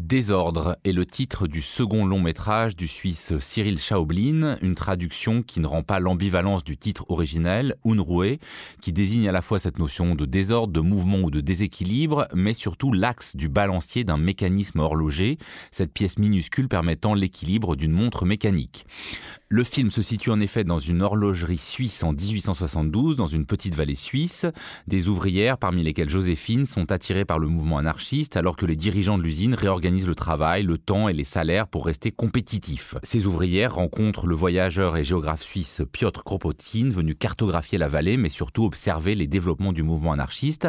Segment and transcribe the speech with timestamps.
[0.00, 5.60] Désordre est le titre du second long métrage du Suisse Cyril Schaoblin, une traduction qui
[5.60, 8.38] ne rend pas l'ambivalence du titre originel, Unruhe,
[8.80, 12.54] qui désigne à la fois cette notion de désordre, de mouvement ou de déséquilibre, mais
[12.54, 15.36] surtout l'axe du balancier d'un mécanisme horloger,
[15.70, 18.86] cette pièce minuscule permettant l'équilibre d'une montre mécanique.
[19.52, 23.74] Le film se situe en effet dans une horlogerie suisse en 1872, dans une petite
[23.74, 24.46] vallée suisse.
[24.86, 29.18] Des ouvrières, parmi lesquelles Joséphine, sont attirées par le mouvement anarchiste, alors que les dirigeants
[29.18, 32.94] de l'usine réorganisent le travail, le temps et les salaires pour rester compétitifs.
[33.02, 38.28] Ces ouvrières rencontrent le voyageur et géographe suisse Piotr Kropotkin, venu cartographier la vallée, mais
[38.28, 40.68] surtout observer les développements du mouvement anarchiste.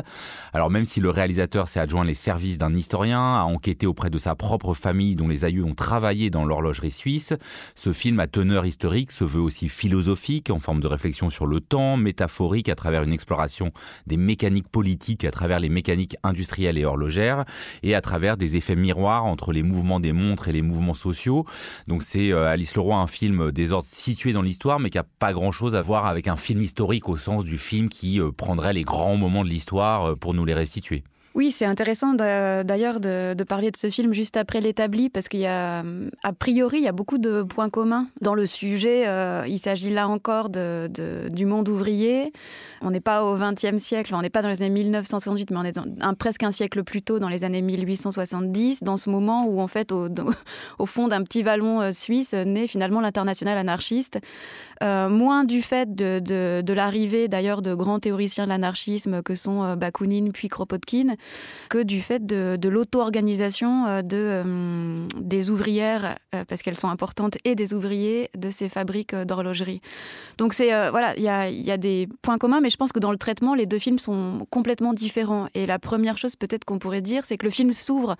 [0.53, 4.17] Alors même si le réalisateur s'est adjoint les services d'un historien, a enquêté auprès de
[4.17, 7.33] sa propre famille dont les aïeux ont travaillé dans l'horlogerie suisse,
[7.75, 11.61] ce film a teneur historique se veut aussi philosophique, en forme de réflexion sur le
[11.61, 13.72] temps, métaphorique à travers une exploration
[14.08, 17.45] des mécaniques politiques à travers les mécaniques industrielles et horlogères,
[17.83, 21.45] et à travers des effets miroirs entre les mouvements des montres et les mouvements sociaux.
[21.88, 25.03] Donc c'est euh, Alice Leroy, un film des ordres situé dans l'histoire, mais qui a
[25.03, 28.73] pas grand-chose à voir avec un film historique au sens du film qui euh, prendrait
[28.73, 31.03] les grands moments de l'histoire euh, pour nous les restituer.
[31.33, 35.45] Oui, c'est intéressant d'ailleurs de, parler de ce film juste après l'établi, parce qu'il y
[35.45, 35.83] a,
[36.23, 39.07] a priori, il y a beaucoup de points communs dans le sujet.
[39.07, 40.89] Euh, il s'agit là encore de,
[41.29, 42.33] du monde ouvrier.
[42.81, 45.63] On n'est pas au XXe siècle, on n'est pas dans les années 1968, mais on
[45.63, 49.61] est un, presque un siècle plus tôt, dans les années 1870, dans ce moment où,
[49.61, 49.91] en fait,
[50.79, 54.19] au, fond d'un petit vallon euh, suisse, naît finalement l'international anarchiste.
[54.81, 60.31] Euh, moins du fait de, l'arrivée d'ailleurs de grands théoriciens de l'anarchisme que sont Bakounine
[60.31, 61.15] puis Kropotkin,
[61.69, 67.37] que du fait de, l'auto-organisation euh, de, euh, des ouvrières, euh, parce qu'elles sont importantes,
[67.43, 69.81] et des ouvriers de ces fabriques d'horlogerie.
[70.37, 73.55] Donc voilà, il y a, des points communs, mais je pense que dans le traitement,
[73.55, 75.47] les deux films sont complètement différents.
[75.53, 78.15] Et la première chose peut-être qu'on pourrait dire, c'est que le film s'ouvre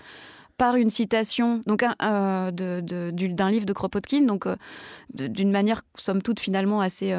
[0.58, 4.48] par une citation donc d'un livre de Kropotkin, donc
[5.14, 7.16] d'une manière somme toute finalement assez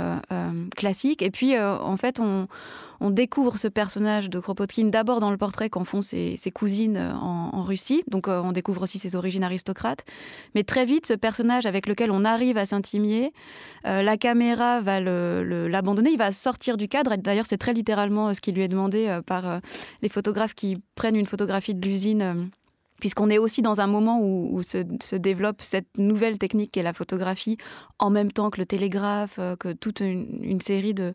[0.77, 1.23] classique.
[1.23, 2.49] Et puis en fait, on,
[3.11, 7.63] découvre ce personnage de Kropotkin d'abord dans le portrait qu'en font ses, cousines euh, en,
[7.63, 8.05] Russie.
[8.09, 10.05] Donc euh, on découvre aussi ses origines aristocrates.
[10.55, 13.33] Mais très vite, ce personnage avec lequel on arrive à s'intimier,
[13.87, 17.17] euh, la caméra va l'abandonner, il va sortir du cadre.
[17.17, 19.61] D'ailleurs, c'est très littéralement ce qui lui est demandé par
[20.03, 22.51] les photographes qui prennent une photographie de l'usine
[23.03, 27.59] puisqu'on est aussi dans un moment où, se, développe cette nouvelle technique qu'est la photographie,
[27.99, 31.13] en même temps que le télégraphe, euh, que toute une, série de,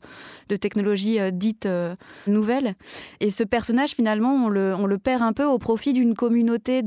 [0.59, 1.95] technologies euh, dites euh,
[2.27, 2.75] nouvelles.
[3.21, 6.83] Et ce personnage, finalement, on le, perd un peu au profit d'une communauté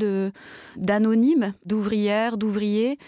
[0.77, 2.99] d'anonymes, d'ouvrières, d'ouvriers,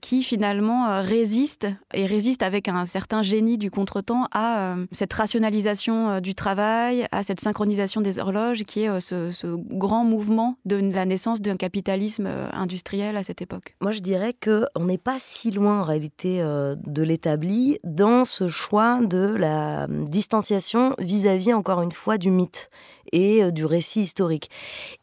[0.00, 6.34] qui finalement résistent, et résistent avec un certain génie du contretemps à cette rationalisation du
[6.34, 11.19] travail, à cette synchronisation des horloges, qui est ce, ce grand mouvement de la naissance
[11.40, 13.74] d'un capitalisme euh, industriel à cette époque.
[13.80, 18.48] Moi, je dirais qu'on n'est pas si loin en réalité euh, de l'établi dans ce
[18.48, 22.70] choix de la distanciation vis-à-vis, encore une fois, du mythe
[23.12, 24.50] et euh, du récit historique.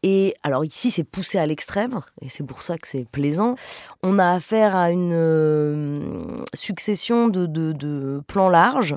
[0.04, 3.56] Et alors ici, c'est poussé à l'extrême, et c'est pour ça que c'est plaisant.
[4.04, 8.96] On a affaire à une succession de, de plans larges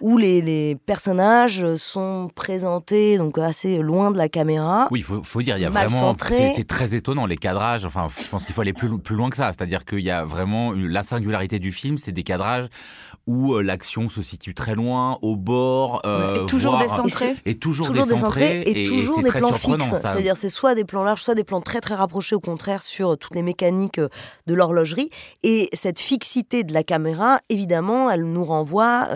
[0.00, 4.88] où les, personnages sont présentés donc assez loin de la caméra.
[4.90, 6.14] Oui, il faut, dire, il y a vraiment.
[6.18, 7.84] C'est très étonnant, les cadrages.
[7.84, 9.48] Enfin, je pense qu'il faut aller plus, plus loin que ça.
[9.48, 10.72] C'est-à-dire qu'il y a vraiment.
[10.72, 12.68] La singularité du film, c'est des cadrages
[13.26, 16.00] où euh, l'action se situe très loin, au bord.
[16.04, 17.36] Euh, et toujours décentré.
[17.44, 18.49] Et toujours, toujours décentré.
[18.50, 19.90] Et, toujours des plans fixes.
[19.90, 23.18] C'est-à-dire, c'est soit des plans larges, soit des plans très très rapprochés, au contraire, sur
[23.18, 24.08] toutes les mécaniques euh,
[24.46, 25.10] de l'horlogerie.
[25.42, 29.08] Et cette fixité de la caméra, évidemment, elle nous renvoie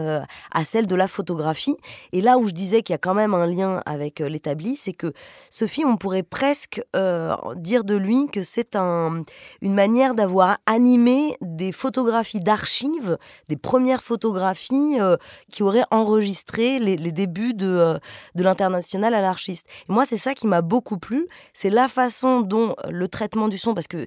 [0.52, 1.76] à celle de la photographie.
[2.12, 4.76] Et là où je disais qu'il y a quand même un lien avec euh, l'établi,
[4.76, 5.12] c'est que
[5.50, 9.22] ce film, on pourrait presque euh, dire de lui que c'est un,
[9.62, 13.18] une manière d'avoir animé des photographies d'archives,
[13.48, 15.16] des premières photographies euh,
[15.50, 17.98] qui auraient enregistré les, débuts de,
[18.34, 19.66] de l'international anarchiste.
[19.88, 23.58] Et moi, c'est ça qui m'a beaucoup plu, c'est la façon dont le traitement du
[23.58, 24.06] son, parce que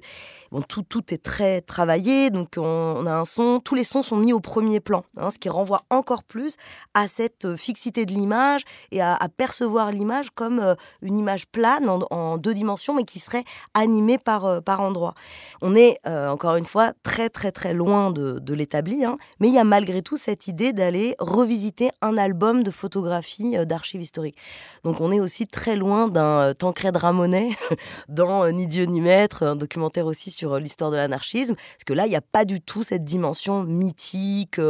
[0.68, 4.32] tout, tout est très travaillé, donc on, a un son, tous les sons sont mis
[4.32, 6.56] au premier plan, hein, ce qui renvoie encore plus
[6.94, 11.88] à cette euh, fixité de l'image et à, percevoir l'image comme euh, une image plane
[11.88, 13.44] en, deux dimensions, mais qui serait
[13.74, 15.14] animée par, euh, par endroits.
[15.60, 19.54] On est, encore une fois, très très très loin de, de l'établi, hein, mais il
[19.54, 24.36] y a malgré tout cette idée d'aller revisiter un album de photographie d'archives historiques.
[24.84, 27.50] Donc on est aussi très loin d'un Tancred Ramonet
[28.08, 32.06] dans Ni Dieu ni Maître, un documentaire aussi sur l'histoire de l'anarchisme, parce que là,
[32.06, 34.60] il n'y a pas du tout cette dimension mythique,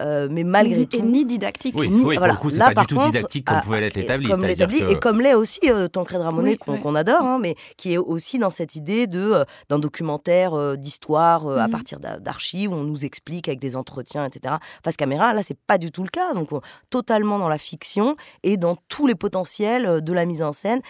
[0.00, 0.98] mais malgré tout...
[0.98, 1.74] Et ni didactique.
[1.78, 4.28] Oui, ni, pour le coup, c'est pas du tout didactique comme pouvait l'être l'établi.
[4.28, 5.60] Comme l'établi, et comme l'est aussi
[5.92, 10.76] Tancred Ramonet, qu'on adore, hein, mais qui est aussi dans cette idée de d'un documentaire
[10.76, 11.70] d'histoire à mmh.
[11.70, 14.56] partir d'archives, où on nous explique avec des entretiens, etc.
[14.84, 16.32] Face caméra, là, c'est pas du tout le cas.
[16.34, 16.50] Donc,
[16.90, 20.80] totalement dans la fiction et dans tous les potentiels de la mise en scène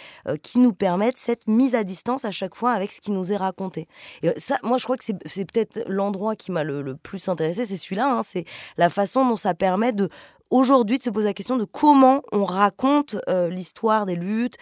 [0.42, 3.36] qui nous permettent cette mise à distance à chaque fois avec ce qui nous est
[3.36, 3.88] raconté.
[4.22, 7.76] Et ça, moi, je crois que c'est peut-être l'endroit qui m'a le, plus intéressé, c'est
[7.76, 8.06] celui-là.
[8.06, 8.44] Hein, c'est
[8.76, 10.08] la façon dont ça permet de
[10.50, 13.16] aujourd'hui de se poser la question de comment on raconte
[13.50, 14.56] l'histoire des luttes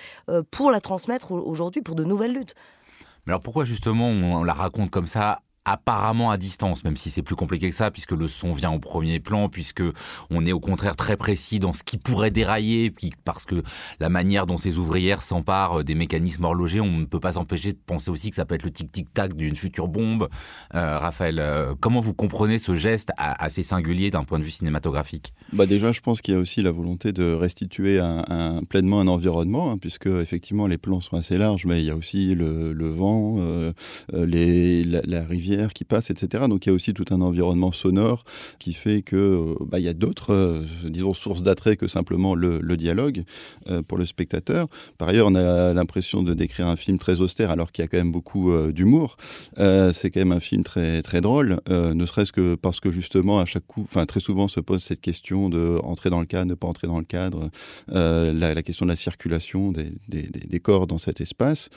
[0.51, 2.55] pour la transmettre aujourd'hui pour de nouvelles luttes.
[3.27, 7.23] Mais alors pourquoi justement on la raconte comme ça apparemment à distance, même si c'est
[7.23, 9.83] plus compliqué que ça, puisque le son vient au premier plan, puisque
[10.31, 12.93] on est au contraire très précis dans ce qui pourrait dérailler,
[13.25, 13.63] parce que
[14.01, 17.79] la manière dont ces ouvrières s'emparent des mécanismes horlogers, on ne peut pas s'empêcher de
[17.87, 20.29] penser aussi que ça peut être le tic-tic-tac d'une future bombe.
[20.75, 25.33] Euh, Raphaël, euh, comment vous comprenez ce geste assez singulier d'un point de vue cinématographique?
[25.53, 28.01] Bah Déjà, je pense qu'il y a aussi la volonté de restituer
[28.69, 31.97] pleinement un environnement, hein, puisque effectivement les plans sont assez larges, mais il y a
[31.97, 33.73] aussi le, vent, euh,
[34.13, 36.45] la rivière qui passe, etc.
[36.49, 38.25] Donc il y a aussi tout un environnement sonore
[38.59, 42.35] qui fait que euh, bah, il y a d'autres, euh, disons, sources d'attrait que simplement
[42.35, 43.23] le, dialogue
[43.71, 44.67] euh, pour le spectateur.
[44.99, 47.89] Par ailleurs, on a l'impression de décrire un film très austère alors qu'il y a
[47.89, 49.17] quand même beaucoup d'humour.
[49.57, 53.45] c'est quand même un film très très drôle, ne serait-ce que parce que justement à
[53.45, 56.55] chaque coup, enfin très souvent se pose cette question de entrer dans le cadre, ne
[56.55, 57.51] pas entrer dans le cadre,
[57.89, 61.69] la, question de la circulation des, corps dans cet espace,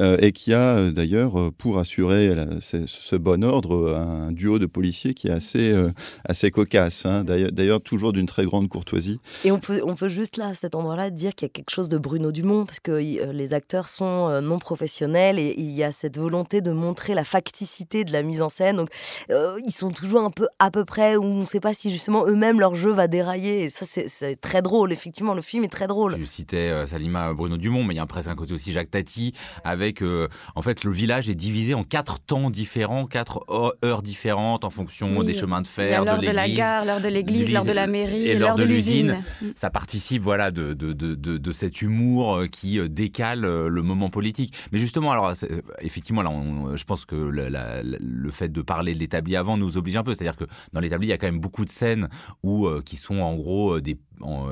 [0.00, 5.32] et qui a d'ailleurs pour assurer ce bon ordre un duo de policiers qui est
[5.32, 5.90] assez, euh,
[6.24, 7.06] assez cocasse.
[7.06, 7.24] Hein.
[7.24, 9.18] D'ailleurs, toujours d'une très grande courtoisie.
[9.44, 11.70] Et on peut, on peut juste là, à cet endroit-là, dire qu'il y a quelque
[11.70, 15.70] chose de Bruno Dumont, parce que euh, les acteurs sont euh, non professionnels et il
[15.70, 18.76] y a cette volonté de montrer la facticité de la mise en scène.
[18.76, 18.88] Donc,
[19.28, 22.26] ils sont toujours un peu à peu près, où on ne sait pas si justement
[22.26, 23.64] eux-mêmes leur jeu va dérailler.
[23.64, 24.92] Et ça, c'est très drôle.
[24.92, 26.16] Effectivement, le film est très drôle.
[26.16, 29.32] Tu citais Salima Bruno Dumont, mais il y a presque un côté aussi Jacques Tati,
[29.64, 33.44] avec en fait le village est divisé en quatre temps différents quatre
[33.84, 37.08] heures différentes en fonction des chemins de fer, l'heure de, de, la gare, l'heure de
[37.08, 39.22] l'église, l'heure de la mairie et, l'heure de l'usine.
[39.54, 44.08] Ça participe voilà de, de, de, cet humour euh, qui euh, décale euh, le moment
[44.08, 44.54] politique.
[44.72, 45.32] Mais justement, alors
[45.80, 46.32] effectivement, là,
[46.74, 50.14] je pense que le fait de parler de l'établi avant nous oblige un peu.
[50.14, 52.08] C'est-à-dire que dans l'établi, il y a quand même beaucoup de scènes
[52.42, 53.98] où qui sont en gros des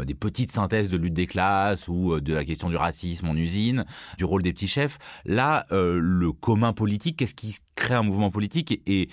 [0.04, 3.84] des petites synthèses de lutte des classes ou de la question du racisme en usine,
[4.18, 4.98] du rôle des petits chefs.
[5.24, 8.82] Là, le commun politique, qu'est-ce qui crée un mouvement politique?
[8.86, 9.08] Et,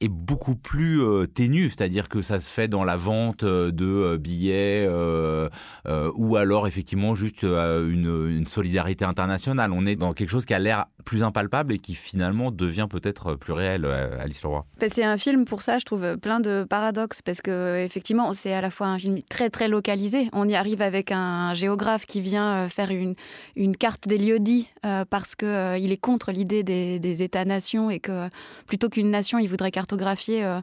[0.00, 3.86] est beaucoup plus euh, ténu, c'est-à-dire que ça se fait dans la vente euh, de
[3.86, 4.88] euh, billets
[6.16, 9.72] ou alors effectivement juste une, une, solidarité internationale.
[9.72, 13.34] On est dans quelque chose qui a l'air plus impalpable et qui finalement devient peut-être
[13.34, 14.64] plus réel, Alice Leroy.
[14.80, 18.52] Bah, c'est un film pour ça, je trouve, plein de paradoxes parce que effectivement, c'est
[18.52, 20.28] à la fois un film très très localisé.
[20.32, 24.68] On y arrive avec un géographe qui vient faire une, carte des lieux dits
[25.10, 28.28] parce qu'il il est contre l'idée des, des États-nations et que
[28.66, 30.60] plutôt qu'une nation, il voudrait cartographier euh,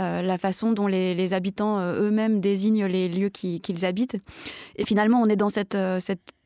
[0.00, 4.16] euh, la façon dont les, habitants euh, eux-mêmes désignent les lieux qu'ils habitent.
[4.76, 5.76] Et finalement, on est dans cette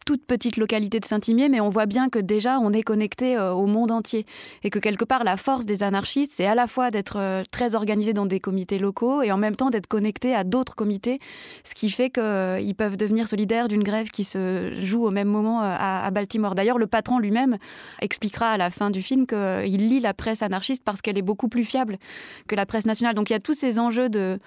[0.09, 3.53] toute petite localité de Saint-Imier, mais on voit bien que déjà on est connecté euh,
[3.53, 4.25] au monde entier
[4.65, 7.75] et que quelque part la force des anarchistes, c'est à la fois d'être euh, très
[7.75, 11.19] organisés dans des comités locaux et en même temps d'être connectés à d'autres comités,
[11.63, 15.29] ce qui fait qu'ils euh, peuvent devenir solidaires d'une grève qui se joue au même
[15.29, 16.55] moment à, Baltimore.
[16.55, 17.59] D'ailleurs, le patron lui-même
[18.01, 21.49] expliquera à la fin du film qu'il lit la presse anarchiste parce qu'elle est beaucoup
[21.49, 21.99] plus fiable
[22.47, 23.15] que la presse nationale.
[23.15, 24.39] Donc il y a tous ces enjeux de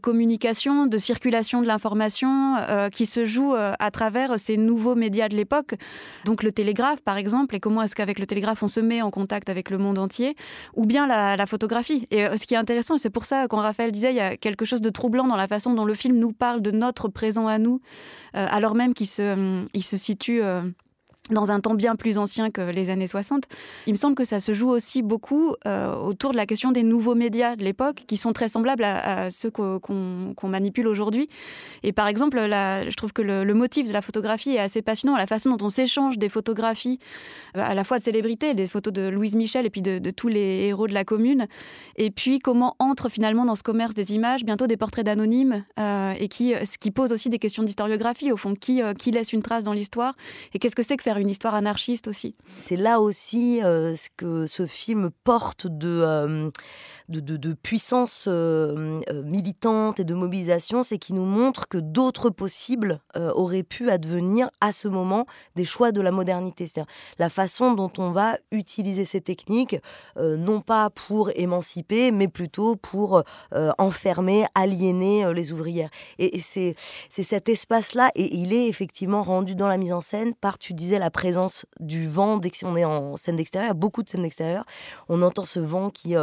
[0.00, 2.54] communication, de circulation de l'information
[2.92, 5.74] qui se jouent à travers ces nouveaux médias de l'époque,
[6.24, 9.10] donc le télégraphe par exemple, et comment est-ce qu'avec le télégraphe on se met en
[9.10, 10.36] contact avec le monde entier,
[10.74, 12.06] ou bien la, photographie.
[12.10, 14.36] Et euh, ce qui est intéressant, c'est pour ça, quand Raphaël disait, il y a
[14.36, 17.46] quelque chose de troublant dans la façon dont le film nous parle de notre présent
[17.46, 17.80] à nous,
[18.36, 20.42] euh, alors même qu'il se, il se situe...
[20.42, 20.62] Euh,
[21.30, 23.44] dans un temps bien plus ancien que les années 60.
[23.86, 26.82] Il me semble que ça se joue aussi beaucoup euh, autour de la question des
[26.82, 31.28] nouveaux médias de l'époque, qui sont très semblables à, ceux qu'on manipule aujourd'hui.
[31.84, 35.26] Et par exemple, je trouve que le, motif de la photographie est assez passionnant, la
[35.26, 36.98] façon dont on s'échange des photographies,
[37.56, 40.28] euh, à la fois de célébrités, des photos de Louise Michel et puis de, tous
[40.28, 41.46] les héros de la commune,
[41.96, 46.14] et puis comment entre finalement dans ce commerce des images bientôt des portraits d'anonymes, euh,
[46.18, 49.42] et qui, ce qui pose aussi des questions d'historiographie, au fond, qui, qui laisse une
[49.42, 50.16] trace dans l'histoire,
[50.52, 52.36] et qu'est-ce que c'est que faire une histoire anarchiste aussi.
[52.58, 56.50] C'est là aussi euh, ce que ce film porte de, euh,
[57.20, 63.00] de, puissance euh, euh, militante et de mobilisation, c'est qu'il nous montre que d'autres possibles
[63.16, 65.26] euh, auraient pu advenir à ce moment
[65.56, 66.66] des choix de la modernité.
[66.66, 69.76] C'est-à-dire la façon dont on va utiliser ces techniques,
[70.16, 73.22] non pas pour émanciper, mais plutôt pour
[73.78, 75.90] enfermer, aliéner les ouvrières.
[76.18, 76.74] Et, c'est
[77.08, 80.98] cet espace-là, et il est effectivement rendu dans la mise en scène par, tu disais,
[80.98, 82.38] la présence du vent.
[82.38, 84.64] Dès qu'on est en scène d'extérieur, beaucoup de scènes d'extérieur,
[85.08, 86.14] on entend ce vent qui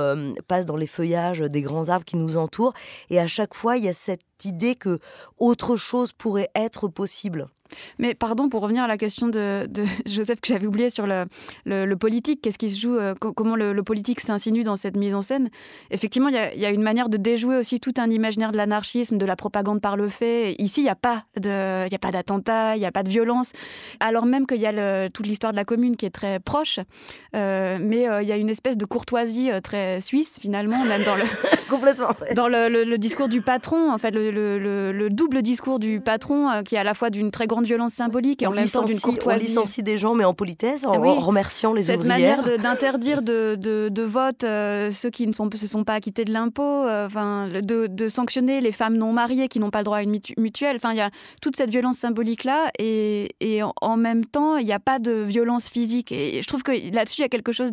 [0.48, 2.74] passe dans les feuillages des grands arbres qui nous entourent.
[3.10, 5.00] Et à chaque fois, il y a cette idée que
[5.38, 7.50] autre chose pourrait être possible.
[7.98, 9.68] Mais pardon, pour revenir à la question de,
[10.06, 14.20] Joseph que j'avais oublié sur le, politique, qu'est-ce qui se joue, euh, comment le, politique
[14.20, 15.50] s'insinue dans cette mise en scène?
[15.92, 19.26] Effectivement, il y, a une manière de déjouer aussi tout un imaginaire de l'anarchisme, de
[19.26, 20.56] la propagande par le fait.
[20.60, 23.54] Ici, il n'y a pas d'attentat, il n'y a pas de violence,
[24.00, 26.80] alors même qu'il y a toute l'histoire de la commune qui est très proche.
[27.36, 31.16] Euh, mais euh, il y a une espèce de courtoisie très suisse, finalement, même dans
[31.16, 31.24] le,
[31.70, 36.80] Complètement, dans le, discours du patron, en fait, le, double discours du patron, qui est
[36.80, 39.46] à la fois d'une très grande violence symbolique et en même temps d'une courtoisie.
[39.46, 42.42] On licencie des gens, mais en politesse, en, remerciant les Cette ouvrières.
[42.44, 46.34] manière d'interdire de, de, vote euh, ceux qui ne sont, se sont pas acquittés de
[46.34, 49.98] l'impôt, euh, enfin, de, de, sanctionner les femmes non mariées qui n'ont pas le droit
[49.98, 50.76] à une mutuelle.
[50.78, 54.74] Enfin, il y a toute cette violence symbolique-là et, et en, même temps, il n'y
[54.74, 56.12] a pas de violence physique.
[56.12, 57.72] Et je trouve que là-dessus, il y a quelque chose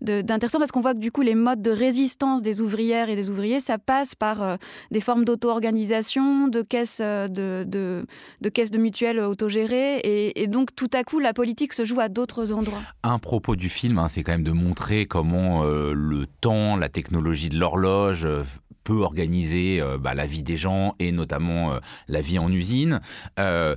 [0.00, 3.30] d'intéressant parce qu'on voit que du coup, les modes de résistance des ouvrières et des
[3.30, 4.56] ouvriers, ça passe par euh,
[4.90, 8.06] des formes d'auto-organisation, de caisses de, de,
[8.40, 9.98] de, mutuelles autogéré.
[9.98, 12.80] Et, et, donc, tout à coup, la politique se joue à d'autres endroits.
[13.02, 16.88] Un propos du film, hein, c'est quand même de montrer comment euh, le temps, la
[16.88, 18.42] technologie de l'horloge euh,
[18.86, 23.00] peut organiser euh, bah, la vie des gens et notamment euh, la vie en usine.
[23.40, 23.74] Euh,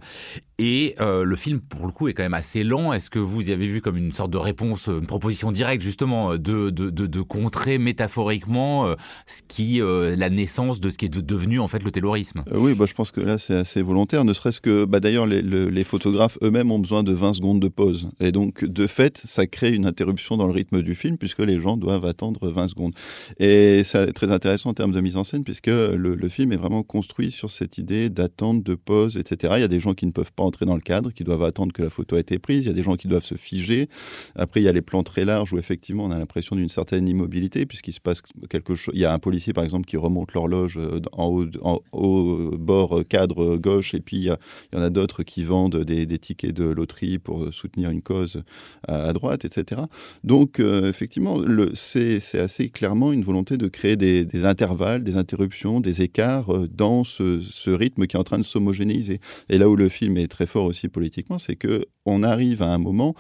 [0.60, 2.92] et le film, pour le coup, est quand même assez lent.
[2.92, 6.36] Est-ce que vous y avez vu comme une sorte de réponse, une proposition directe justement
[6.36, 8.94] de, de, contrer métaphoriquement
[9.26, 12.44] ce qui, la naissance de ce qui est devenu en fait le taylorisme?
[12.52, 15.42] Oui, bah, je pense que là c'est assez volontaire, ne serait-ce que bah, d'ailleurs les,
[15.42, 18.10] les, photographes eux-mêmes ont besoin de 20 secondes de pause.
[18.20, 21.62] Et donc de fait, ça crée une interruption dans le rythme du film puisque les
[21.62, 22.94] gens doivent attendre 20 secondes.
[23.40, 26.84] Et c'est très intéressant en termes de mise en scène, puisque le, film est vraiment
[26.84, 29.54] construit sur cette idée d'attente, de pause, etc.
[29.58, 31.44] Il y a des gens qui ne peuvent pas entrer dans le cadre, qui doivent
[31.44, 32.66] attendre que la photo ait été prise.
[32.66, 33.90] Il y a des gens qui doivent se figer.
[34.36, 37.08] Après, il y a les plans très larges où effectivement on a l'impression d'une certaine
[37.08, 38.94] immobilité, puisqu'il se passe quelque chose.
[38.94, 41.46] Il y a un policier, par exemple, qui remonte l'horloge euh, en haut,
[41.92, 46.56] haut bord cadre gauche, et puis il y, en a d'autres qui vendent des, tickets
[46.56, 48.44] de loterie pour soutenir une cause
[48.88, 49.82] à, droite, etc.
[50.24, 51.40] Donc, euh, effectivement,
[51.74, 57.04] c'est assez clairement une volonté de créer des intervalles des interruptions, des écarts euh, dans
[57.04, 59.20] ce, rythme qui est en train de s'homogénéiser.
[59.50, 62.74] Et là où le film est très fort aussi politiquement, c'est que on arrive à
[62.74, 63.14] un moment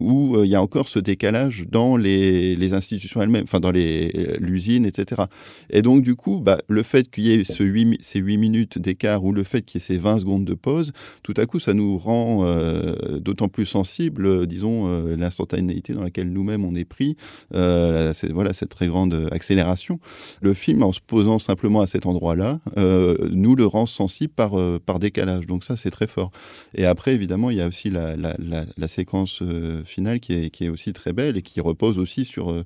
[0.00, 4.36] où euh, il y a encore ce décalage dans les, institutions elles-mêmes, enfin dans euh,
[4.38, 5.22] l'usine, etc.
[5.70, 8.78] Et donc du coup, bah, le fait qu'il y ait ce 8, ces 8 minutes
[8.78, 11.60] d'écart ou le fait qu'il y ait ces 20 secondes de pause, tout à coup,
[11.60, 17.16] ça nous rend euh, d'autant plus sensible, disons, l'instantanéité dans laquelle nous-mêmes on est pris,
[17.52, 19.98] voilà, cette très grande accélération.
[20.42, 25.46] Le film, en se posant simplement à cet endroit-là, nous le rend sensible par, décalage.
[25.46, 26.30] Donc ça, c'est très fort.
[26.74, 28.36] Et après, évidemment, il y a aussi la, la,
[28.76, 29.42] la séquence
[29.88, 32.64] finale qui est, qui est aussi très belle et qui repose aussi sur euh,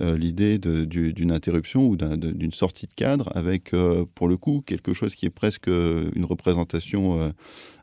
[0.00, 4.92] euh, l'idée d'une interruption ou d'une sortie de cadre avec, euh, pour le coup, quelque
[4.92, 7.32] chose qui est presque une représentation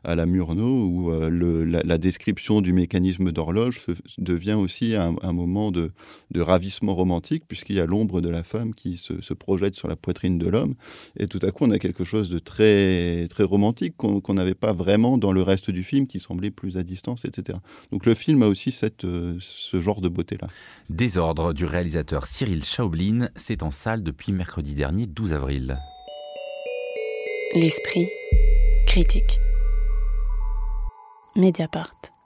[0.04, 3.80] à la Murnau, où la, description du mécanisme d'horloge
[4.16, 5.90] devient aussi un, moment de,
[6.36, 9.96] ravissement romantique, puisqu'il y a l'ombre de la femme qui se, se, projette sur la
[9.96, 10.74] poitrine de l'homme.
[11.18, 14.72] Et tout à coup, on a quelque chose de très, très romantique qu'on n'avait pas
[14.72, 17.58] vraiment dans le reste du film, qui semblait plus à distance, etc.
[17.92, 20.48] Donc le film a aussi cette, euh, ce genre de beauté-là.
[20.88, 25.78] Désordre du réalisateur Cyril Chaublin, c'est en salle depuis mercredi dernier, 12 avril.
[27.54, 28.08] L'esprit
[28.86, 29.38] critique.
[31.36, 32.17] Mediapart.